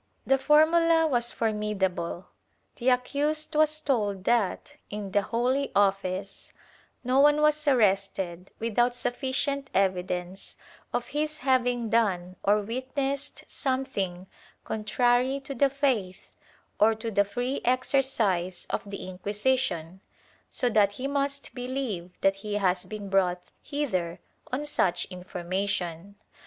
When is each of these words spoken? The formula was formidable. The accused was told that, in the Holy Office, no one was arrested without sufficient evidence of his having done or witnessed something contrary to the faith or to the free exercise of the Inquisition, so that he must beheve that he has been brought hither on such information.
The 0.25 0.39
formula 0.39 1.05
was 1.05 1.31
formidable. 1.31 2.25
The 2.77 2.89
accused 2.89 3.53
was 3.55 3.79
told 3.81 4.23
that, 4.23 4.77
in 4.89 5.11
the 5.11 5.21
Holy 5.21 5.71
Office, 5.75 6.53
no 7.03 7.19
one 7.19 7.39
was 7.39 7.67
arrested 7.67 8.49
without 8.57 8.95
sufficient 8.95 9.69
evidence 9.75 10.57
of 10.91 11.09
his 11.09 11.37
having 11.37 11.89
done 11.91 12.35
or 12.43 12.61
witnessed 12.63 13.43
something 13.45 14.25
contrary 14.63 15.39
to 15.41 15.53
the 15.53 15.69
faith 15.69 16.31
or 16.79 16.95
to 16.95 17.11
the 17.11 17.23
free 17.23 17.61
exercise 17.63 18.65
of 18.71 18.81
the 18.89 19.07
Inquisition, 19.07 20.01
so 20.49 20.67
that 20.67 20.93
he 20.93 21.05
must 21.05 21.53
beheve 21.53 22.09
that 22.21 22.37
he 22.37 22.55
has 22.55 22.85
been 22.85 23.07
brought 23.07 23.43
hither 23.61 24.19
on 24.51 24.65
such 24.65 25.05
information. 25.11 26.15